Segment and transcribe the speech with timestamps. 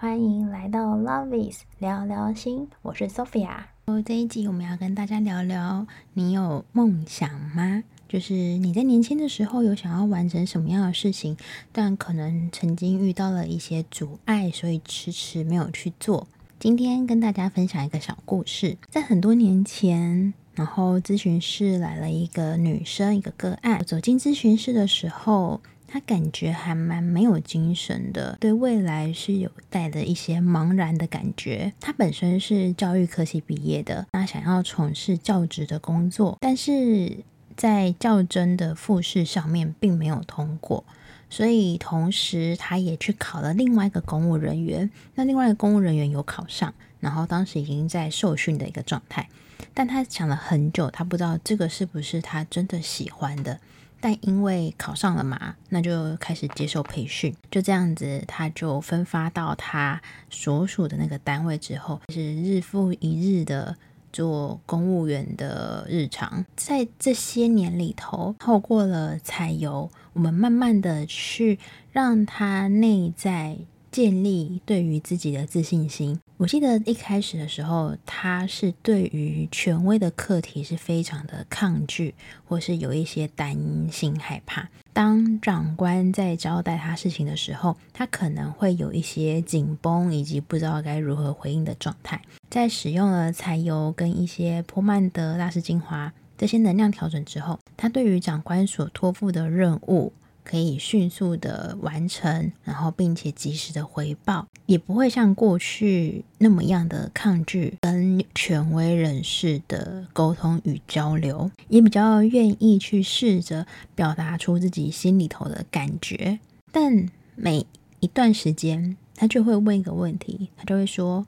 [0.00, 3.64] 欢迎来到 Lovey's 聊聊心，我是 Sophia。
[4.06, 7.82] 这一集我们要跟大家聊聊，你有梦想吗？
[8.08, 11.36] 就是你在年轻的时候有想要完成什么样的事情，
[11.70, 16.26] 但可能曾经遇到了一些阻碍，所以迟迟没有去做。
[16.58, 23.84] 今天跟大家分享一个小故事，在很多年前，然后咨询室来了一个女生，一个个案。
[23.84, 25.60] 走进咨询室的时候，
[25.92, 31.72] 他感觉还蛮没有精神的，对未来是有带着一些茫然的感觉。
[31.80, 37.18] 他本身是教育科系毕业的，他想要从事教职的工作，但是
[37.56, 40.84] 在较真的复试上面并没有通过，
[41.28, 44.88] 所以同时他也去考了另外一个公务人员。
[45.16, 49.28] 那另外一个公务人员有考上，然后当时已经在受训的一个状态，
[49.74, 53.58] 但他想了很久，他不知道这个是不是他真的喜欢的。
[54.00, 57.34] 但因为考上了嘛，那就开始接受培训。
[57.50, 63.76] 就这样子，他就分发到他所属的那个单位之后，是日复一日的
[64.12, 66.44] 做公务员的日常。
[66.56, 71.58] 在这些年里头，透过了采油，我们慢慢的去
[71.92, 73.58] 让他内在。
[73.90, 76.18] 建立对于自己的自信心。
[76.36, 82.14] 我记得一开始的时候，他是对于权威的课题是非常的抗拒，
[82.46, 83.56] 或是有一些担
[83.92, 84.68] 心害怕。
[84.92, 92.20] 当长官在交代他事情的时候，他可能会有一些紧绷，以及不知道该如何回应的状态。
[92.48, 100.12] 在使用了柴油跟一些波曼德大师精华这些能量调整之后，他对于长官所托付的任务。
[100.50, 116.40] 可以迅速的完成，然后并且及时的回报，也不会像过去那么样的抗拒跟权威人士的沟通与交流，也比较愿意去试着表达出自己心里头的感觉。
[116.72, 117.64] 但每
[118.00, 121.24] 一段时间，他就会问一个问题，他就会说：“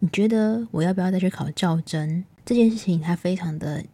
[0.00, 3.84] 你觉得我要不要再去考教甄？”这件事情他非常的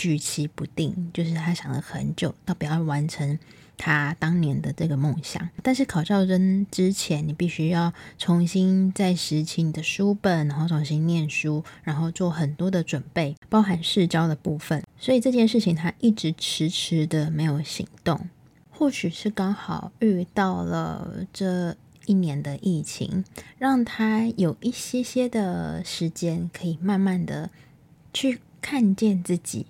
[0.00, 3.38] 举棋不定，就是他想了很久，到不要完成。
[3.76, 14.82] 他当年的这个梦想，但是考教甄之前，你必须要重新再拾起你的书本，然后重新念书，然后做很多的准备，包含试教的部分。
[14.98, 18.28] 所以这件事情他一直迟迟的没有行动。
[18.70, 23.22] 或许是刚好遇到了这一年的疫情，
[23.58, 27.50] 让他有一些些的时间，可以慢慢的
[28.12, 29.66] 去看见自己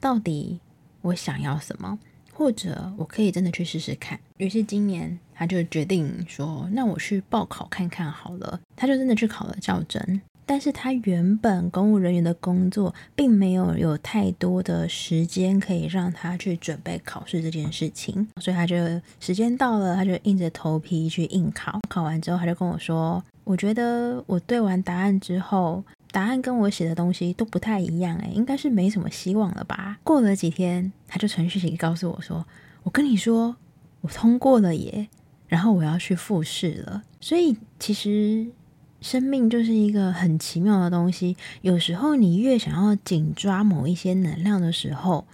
[0.00, 0.58] 到底
[1.02, 1.98] 我想要什么。
[2.32, 4.18] 或者我可以真的去试试看。
[4.38, 10.22] 于是今年他就决定说：“那我去报考看看好了。”他就真的去考了教甄。
[10.46, 18.74] 但是他原本公务人员的工作并没有有太多的时间可以让他去准备考试这件事情，所以他就
[19.20, 21.78] 时间到了，他就硬着头皮去应考。
[21.90, 29.98] 考完之后，他就跟我说：“我觉得我对完答案之后。”答案跟我写的东西都不太一样，诶，应该是没什么希望了吧？
[30.02, 32.44] 过了几天，他就传讯息告诉我说
[32.82, 33.56] ：“我跟你说，
[34.00, 35.08] 我通过了耶，
[35.46, 38.46] 然后我要去复试了。”所以其实
[39.00, 45.26] 生命就是一个很奇妙的东西，有时候你越想要紧抓某一些能量的时候，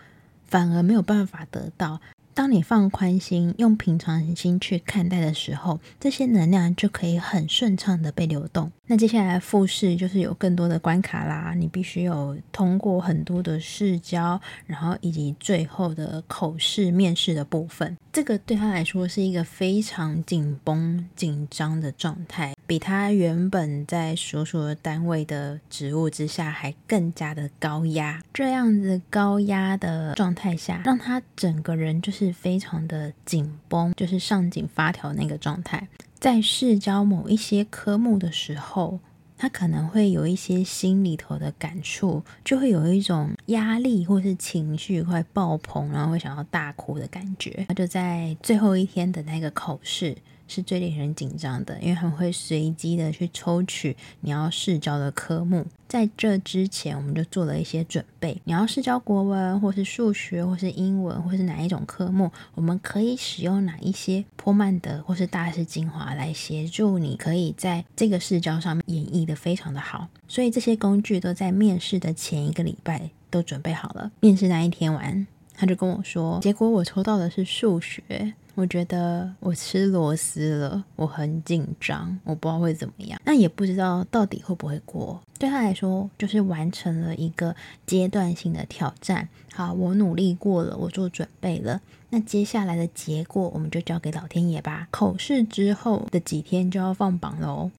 [0.45, 2.01] 反而没有办法得到。
[2.37, 8.71] 当你放宽心，用平常心去看待的时候，这些能量就可以很顺畅的被流动。
[8.89, 17.97] 那接下来复试就是有更多的关卡啦，你必须有通过很多的试教，然后以及最后的口试面试的部分。
[18.13, 28.23] 这个对他来说是一个非常紧绷、紧张的状态，比他原本在所属的单位的职务之下还更加的高压。
[28.33, 35.89] 这样子高压的状态下，让他整个人就是非常的紧绷，就是上紧发条那个状态。
[36.19, 38.99] 在试教某一些科目的时候，
[39.37, 47.65] 他可能会有一些心里头的感触，就会有一种压力或是情绪快爆棚，然后会想要大哭的感觉。
[47.69, 50.17] 他就在最后一天的那个口试。
[50.49, 55.67] 是最令人紧张的，因为他们会随机的去抽取你要试教的科目。
[55.89, 58.37] 在这之前，我们就做了一些准备。
[58.45, 70.09] 你要试教国文，或是数学，或是英文，或是哪一种科目，我们可以使用哪一些波曼德或是大师精华来协助你，可以在这个试教上面演绎的非常的好。
[70.27, 74.11] 所以这些工具都在面试的前一个礼拜都准备好了。
[74.19, 75.25] 面试那一天完，
[75.57, 78.35] 他就跟我说，结果我抽到的是数学。
[78.55, 85.21] 我觉得我吃螺丝了，我很紧张，我不知道会怎么样，那也不知道到底会不会过。
[85.39, 87.55] 对他来说，就是完成了一个
[87.87, 89.29] 阶段性的挑战。
[89.53, 91.83] 好，我努力过了，我做准备了。
[92.09, 94.89] 那接下来的结果，我们就交给老天爷吧。
[94.91, 97.71] 口试之后的几天就要放榜喽。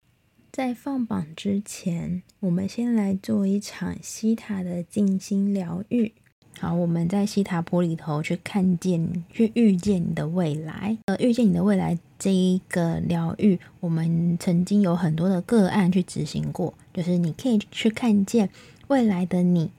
[0.51, 6.13] 在放榜之前，我们先来做一场西塔的静心疗愈。
[6.59, 10.97] 好，我们在西塔波里头去看见、去遇见你的未来。
[11.05, 18.49] 呃，遇见你的未来这一个疗愈，我们曾经有很多的个案去执行过，就是你可以去看见
[18.87, 19.69] 未来的你。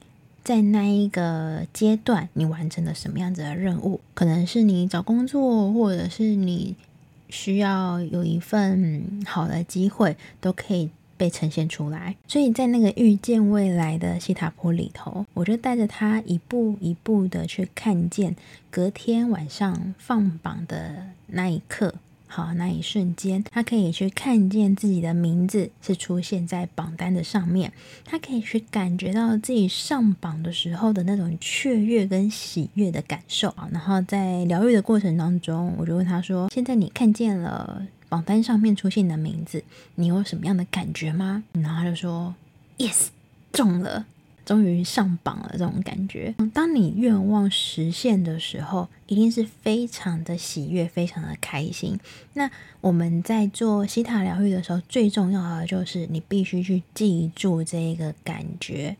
[0.41, 3.99] 在那一个阶段，你完成了什么样子的任务？
[4.13, 6.75] 可能是你找工作，或者是你
[7.27, 12.15] 需要有一份好的机会，都可以被呈现出来。
[12.27, 18.35] 所以在那个遇见未来的西塔波里头，我就带着他一步一步的去看见
[18.71, 21.93] 隔天晚上放榜的那一刻。
[22.31, 27.73] 好，那一瞬间，他可以去看见自己的名字是出现在榜单的上面，
[28.05, 33.51] 他可以去感觉到自己上榜的时候的那种雀跃跟喜悦的感受。
[33.71, 39.63] 然后在疗愈的过程当中，我就问他说：“现在你看见了榜单上面出现你的名字，
[39.95, 42.35] 你有什么样的感觉吗？”然后他就说
[42.77, 43.07] ：“Yes，
[43.53, 44.05] 中了。”
[44.45, 46.33] 终于上榜了，这种感觉。
[46.55, 51.99] 当你愿望实现的时候，一定是非常的喜悦，非常的开心。
[52.33, 52.49] 那
[52.81, 58.97] 我们在做希塔疗愈的时候，最重要的就是你必须去记住这个感觉。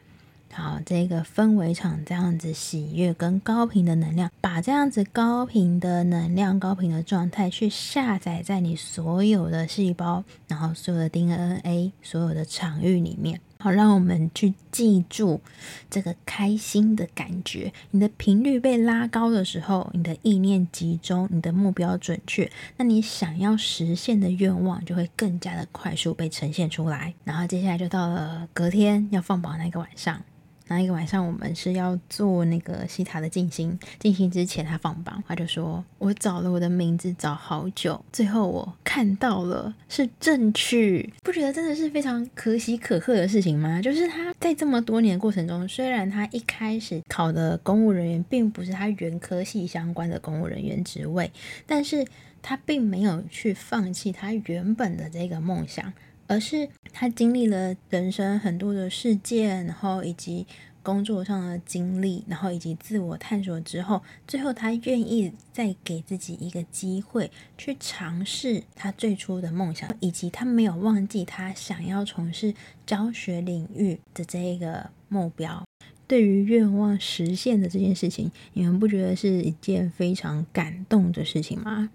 [0.52, 13.40] 好，这个氛围场这样子喜悦跟高频的能量，把这样子高频的能量、高频的状态去下载在你所有的细胞，然后所有的 DNA、所有的场域里面。
[13.62, 15.42] 好，让我们去记住
[15.90, 17.74] 这个开心的感觉。
[17.92, 27.14] 你的频率被拉高的时候，你的意念集中，你的目标准确，那你想要实现的愿望就会更加的快速被呈现出来。
[27.26, 30.22] 然后接下来就到了隔天要放榜那个晚上。
[30.70, 33.78] 那一个晚上，我们是要做那个西塔的静心。
[34.00, 43.82] 静心之前，他放榜，他就说：“我找了我的名字找好久，最后我看到了是正取。”不觉得真的是非常可喜可贺的事情吗？
[43.82, 51.32] 就是他在这么多年的过程中，虽然他一开始考的公务人员并不是他原科系相关的公务人员职位，
[51.66, 52.06] 但是
[52.44, 55.92] 他并没有去放弃他原本的这个梦想。
[56.30, 60.46] 而是他经历了人生很多的事件，然后以及
[60.84, 72.54] 工作上的经历，然后以及自我探索之后，最后他愿意再给自己一个机会去尝试他最初的梦想，以及他没有忘记他想要从事
[72.86, 75.64] 教学领域的这一个目标。
[76.08, 81.90] 对于愿望实现的这件事情，你们不觉得是一件非常感动的事情吗？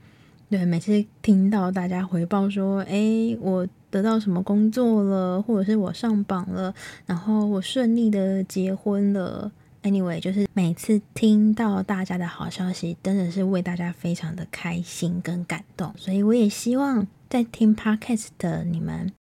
[0.50, 6.74] 对，每次听到大家回报说，诶，我得到什么工作了，或者是我上榜了，
[7.06, 9.52] 然后我顺利的结婚了。
[9.84, 15.94] Anyway，就是每次听到大家的好消息，真的是为大家非常的开心跟感动。
[15.96, 19.12] 所以我也希望在听 Podcast 的你们，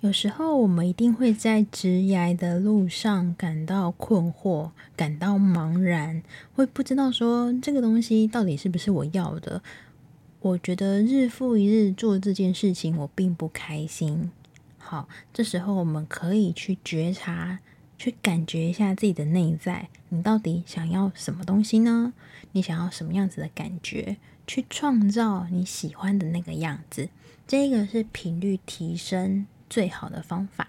[0.00, 6.20] 有时候我们一定会在职涯的路上感到困惑，感到茫然，
[6.56, 9.62] 会不知道说这个东西到底是不是我要的。
[10.46, 14.30] 我觉得日复一日做这件事情，我并不开心。
[14.78, 17.58] 好，这时候我们可以去觉察，
[17.98, 22.12] 去感觉一下自己的内在，你到底想要什么东西呢？
[22.52, 24.18] 你想要什么样子的感觉？
[24.46, 27.08] 去创造你喜欢的那个样子，
[27.48, 30.68] 这个是频率提升最好的方法。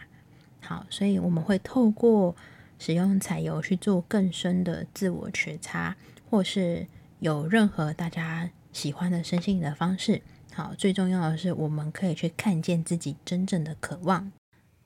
[0.60, 2.36] 好，所以我们会透过
[2.79, 5.96] 使用彩油去做更深的自我觉察，
[6.31, 6.88] 或是
[7.19, 8.50] 有任何大家。
[8.77, 10.22] 喜欢的身心灵的方式，
[10.53, 14.31] 好，最重要的是我们可以去看见自己真正的渴望。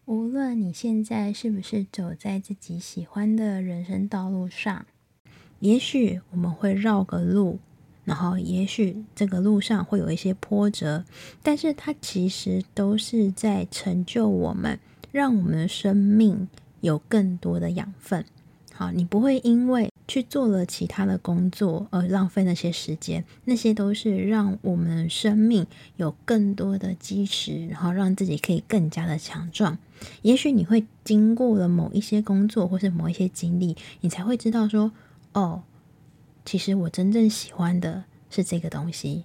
[0.06, 4.86] 无论你现在是不是走在自己喜欢的人生道路上，
[5.60, 7.60] 也许我们会绕个路，
[8.06, 11.04] 然后也许这个路上会有一些波折，
[11.44, 14.80] 但是它其实都是在成就我们，
[15.12, 16.48] 让我们的生命
[16.80, 18.24] 有更多的养分。
[18.72, 25.66] 好，你不会因为去做了其他的工作，而浪费那些时间，那些都是让我们生命
[25.96, 29.78] 有更多的基石，然后让自己可以更加的强壮。
[30.24, 34.92] 也许你会经过了某一些工作，或是某一些经历，你才会知道说，
[35.34, 35.64] 哦，
[36.44, 39.24] 其实我真正喜欢的是这个东西。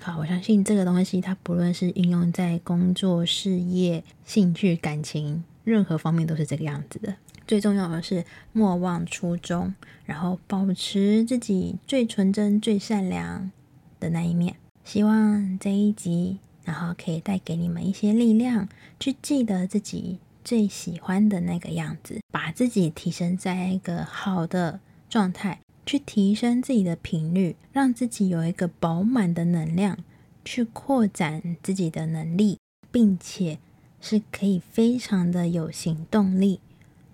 [0.00, 7.16] 好，我相信这个东西，它不论是应用在工作、事业、兴趣、感情，任何方面都是这个样子的。
[7.46, 13.50] 最重要的是莫忘初衷，然后保持自己最纯真、最善良
[13.98, 14.56] 的那一面。
[14.84, 18.68] 希望这一集，然后可以带给你们一些力量，
[18.98, 29.98] 去记得自己最喜欢的那个样子，把自己提升在一个好的状态，去提升自己的频率，让自己有一个饱满的能量，
[30.44, 32.58] 去扩展自己的能力，
[32.90, 33.58] 并且
[34.00, 36.60] 是可以非常的有行动力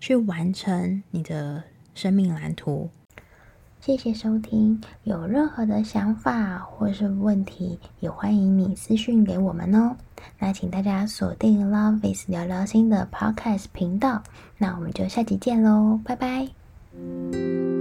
[0.00, 1.62] 去完成你的
[1.94, 2.88] 生命蓝图。
[3.80, 9.94] 谢谢收听，有任何的想法或是问题，也欢迎你私讯给我们哦。
[10.38, 14.22] 那请大家锁定 Love is 聊聊心的 Podcast 频道，
[14.58, 17.75] 那我们就下集见喽，拜拜。